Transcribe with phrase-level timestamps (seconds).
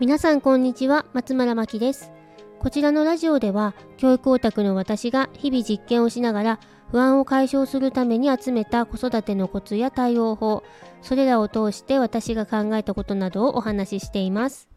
[0.00, 2.12] 皆さんこんにちは松村真希です。
[2.60, 6.60] こちらのラジオでは教育オタクの私が日々実験をしながら
[6.92, 10.62] 不安を解消するために集めた子育てのコツや対応法
[11.02, 14.68] それらを通して私が考えたことなどをお話ししています。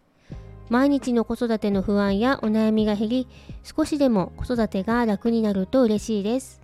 [0.69, 3.27] 毎日の子育ての不安やお悩みが減り
[3.61, 6.61] 少しでも子育てが楽になると嬉しいです、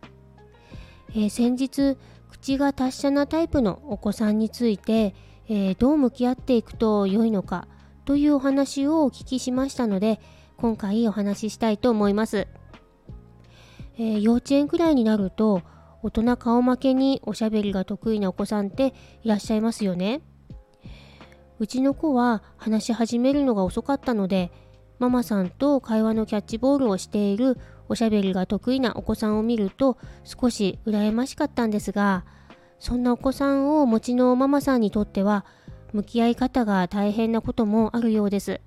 [1.10, 1.98] えー、先日
[2.32, 5.14] 口が達者なタイプのお子さんについて、
[5.50, 7.68] えー、どう向き合っていくと良いのか
[8.07, 10.21] というお話をお聞きしましたので
[10.56, 12.47] 今回お話ししたいと思います、
[13.97, 15.61] えー、幼稚園くらいになると
[16.02, 18.93] 大人顔負けにおしゃべりが得意なお子さんって
[19.24, 20.21] いらっしゃいますよね。
[21.60, 24.54] うちの子は話し始めるのが遅かったので
[25.00, 27.58] ママさんと会話のキャッチボールをしている
[27.89, 32.23] おしゃべりが得意なお子さんを見ると少し羨ましかったんですが
[32.80, 35.45] そんなお子さんをお持ちのママさんにとっては
[35.93, 38.61] 向き合い方が大変なこともあるようです。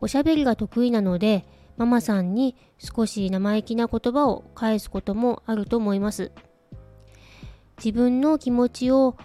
[0.00, 1.46] おしゃべりが得意なので、
[1.76, 6.32] ママさんに少し生意気な言葉を返すこともあると思います。
[7.78, 9.16] 自分の気持ちを、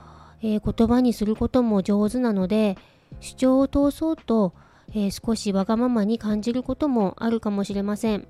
[0.42, 2.78] えー、言葉にすることも上手なので、
[3.20, 4.54] 主張を通そうと、
[4.90, 8.28] えー、少しわがままに感じることもあるかもしれません。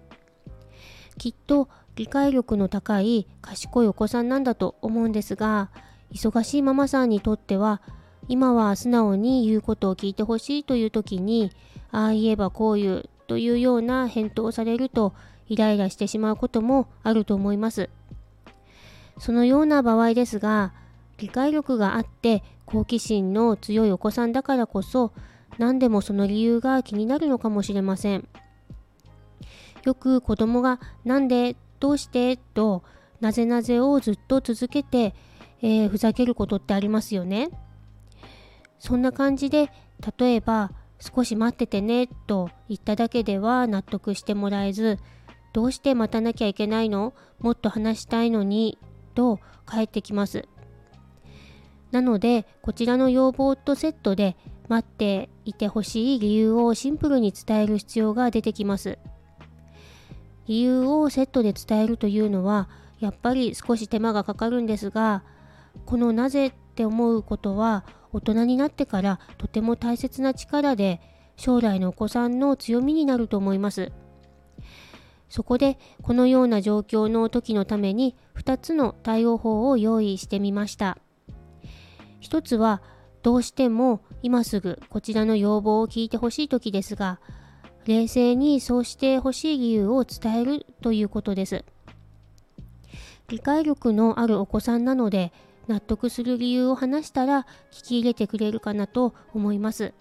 [1.17, 5.71] きっと理解力の高い賢いお子さんなんだと思うんですが、
[6.11, 7.81] 忙しいママさんにとっては
[8.27, 11.51] 今は素直に言うことを聞いてほしいという時に
[11.91, 15.13] ああ言えばこう言うというような返答をされると
[15.47, 17.89] イライラしてしまうこともあると思います
[19.17, 20.73] そのような場合ですが
[21.17, 25.13] 理解力があって好奇心の強いお子さんだからこそ
[25.57, 28.27] 何でもその理由が気になるのかもしれません
[29.83, 32.83] よく子供が「なんで?」「どうして?」と
[33.21, 35.15] なぜなぜをずっと続けて
[35.61, 37.49] えー、ふざけることってありますよね。
[38.79, 39.71] そんな感じで
[40.19, 44.99] 例えば少し待っててねと言っただけでは納得してもらえず
[45.53, 47.13] どうして待たなきゃいけないの？
[47.39, 48.77] もっと話したいのに
[49.15, 50.47] と返ってきます。
[51.91, 54.35] なのでこちらの要望とセットで
[54.67, 58.99] 待っていてほしい理由をシンプルに伝える必要が出てきます。
[60.47, 65.23] 理由をセットで伝えるというのはやっぱり少し手間がかかるんですが
[65.85, 71.01] このなぜって思うことは大人になってからとても大切な力で
[71.35, 73.91] 将来のお子さんの強みになると思います。
[75.29, 80.97] そこでこのような状況の時のために2つの対応法を用意してみました。
[82.21, 82.81] 1つは
[83.23, 87.19] どうしても今すぐこちらの要望を聞いてほしい時ですが
[87.85, 91.65] 冷静にそうしてほしい理由を伝えるということです。
[93.29, 95.33] 理解力のあるお子さんなので
[95.67, 99.93] 納得する理由を話したら聞き入れてくれるかなと思います。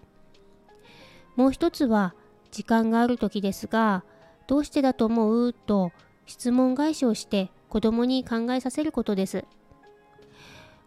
[1.35, 2.15] もう一つは
[2.51, 4.05] 時間がある時ですが
[4.47, 5.53] どうしてだと思う？
[5.53, 5.93] と
[6.25, 9.45] 質問返しをして子供に考えさせることです。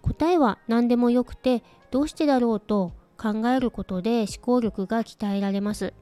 [0.01, 5.93] 答えは何でもよくてどうしてだろうと考えることで思考力が鍛えられます。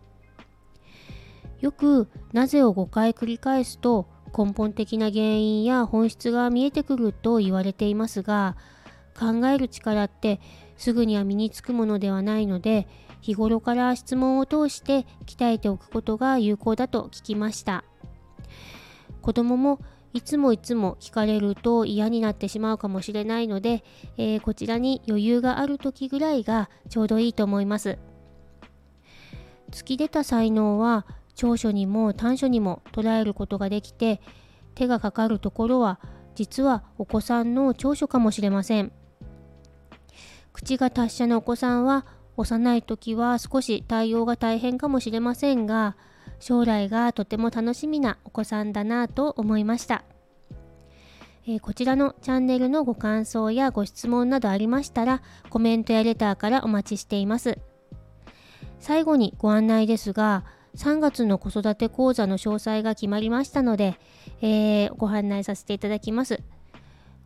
[1.60, 8.56] よくなぜを5回繰り返すと根本的な原因や本質が見えてくると言われていますが
[9.18, 10.40] 考える力って
[10.78, 12.88] すぐには身につくものではないので
[13.22, 17.84] 日頃から質問を通して鍛えておくことが有効だと聞きました。
[19.22, 19.80] 子供も
[20.14, 23.84] いつもいつも聞かれると嫌になってしまうかもしれないので、
[24.18, 28.00] えー、こちらに余裕がある時ぐらいがちょうどいいと思います。
[29.72, 31.06] 突き出た才能は
[31.38, 34.20] 長所にも短所にも捉えることができて
[34.76, 36.02] 手がかかるところは
[36.36, 38.92] 実はお子さんの長所かもしれません。
[40.52, 42.06] 口が達者なお子さんは
[42.36, 45.96] 幼い時は少し対応が大変かもしれませんが
[46.40, 50.04] 将来がとても楽しみなお子さんだなと思いました、
[51.48, 57.60] えー、こちらのチャンネルのご感想やご質問などありましたらコメントやレターからお待ちしています。
[58.80, 60.44] 最後にご案内ですが
[60.78, 64.00] 3月の子育て講座の詳細が決まりましたので、
[64.42, 66.40] えー、ご案内させていただきます。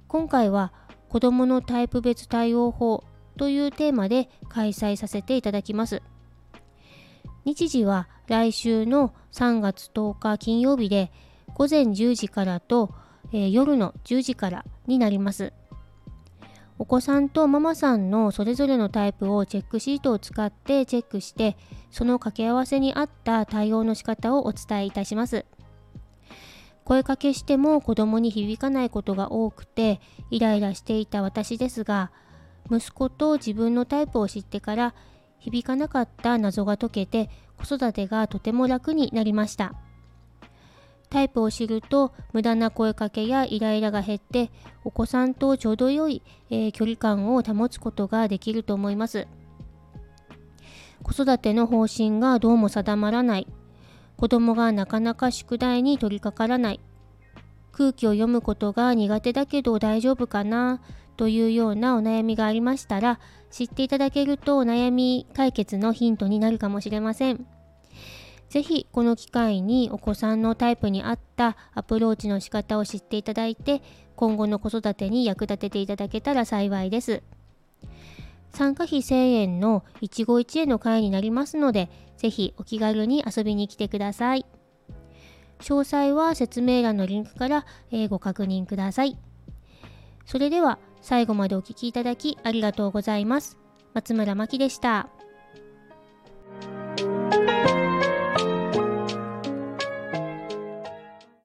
[0.08, 0.72] 今回は
[1.10, 3.04] 子どものタイプ別対応法
[3.38, 6.02] というテーマで開催させていただきます。
[7.44, 11.12] 日時は来週の3月10日金曜日で
[11.54, 12.94] 午前10時からと、
[13.34, 15.52] えー、夜の10時からになります。
[16.80, 21.56] お子さんとママさんのそれぞれのタイプをチェックシートを使ってチェックして
[21.92, 25.46] その掛け合わせに合った対応の仕方をお伝えいたします。
[26.84, 32.12] 声かけしても子供に響かないことが多くてイライラしていた私ですが
[32.70, 34.96] 息子と自分のタイプを知ってから
[35.40, 39.76] 響かなかった謎が解けて子育てがとても楽になりました。
[41.12, 44.50] タイプを知ると無駄な声かけやイライラが減って
[44.86, 49.28] お子さんとちょうど良い、えー、距離感を保つことができると思います。
[51.04, 53.48] 子育ての方針がどうも定まらない。
[54.16, 56.80] 子供がなかなか宿題に取り掛からない。
[57.74, 60.82] 空気を読むことが苦手だけど大丈夫かな
[61.18, 63.20] というようなお悩みがありましたら
[63.50, 67.46] 知っていただけるとお悩み解決のヒントになるかもしれません。
[68.52, 73.82] ぜひこの機会にお子さんのタイプに合ったアプローチの仕方を知っていただいて
[74.18, 77.24] 今後の子育てに役立てていただけたら幸いです。
[78.52, 84.46] 参加費1000円の一期一会の会になりますのでぜひお気軽に遊びに来てください。
[85.62, 87.66] 詳細は説明欄のリンクから、
[88.10, 89.18] ご確認ください。
[90.26, 93.58] それでは最後までお聴きいただきありがとうございます。
[93.94, 95.21] 松村真希でした。